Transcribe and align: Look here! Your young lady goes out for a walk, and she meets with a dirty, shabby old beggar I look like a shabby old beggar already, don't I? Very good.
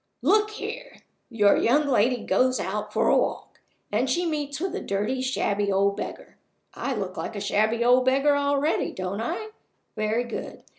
Look 0.23 0.49
here! 0.49 1.03
Your 1.29 1.55
young 1.57 1.87
lady 1.87 2.23
goes 2.25 2.59
out 2.59 2.91
for 2.91 3.07
a 3.07 3.15
walk, 3.15 3.59
and 3.91 4.09
she 4.09 4.25
meets 4.25 4.59
with 4.59 4.73
a 4.73 4.81
dirty, 4.81 5.21
shabby 5.21 5.71
old 5.71 5.95
beggar 5.95 6.39
I 6.73 6.95
look 6.95 7.17
like 7.17 7.35
a 7.35 7.39
shabby 7.39 7.85
old 7.85 8.03
beggar 8.03 8.35
already, 8.35 8.93
don't 8.93 9.21
I? 9.21 9.49
Very 9.95 10.23
good. 10.23 10.63